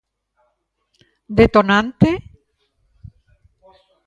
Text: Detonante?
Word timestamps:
Detonante? 1.39 2.11